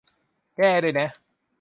[0.55, 1.09] แก้ด้วยนะ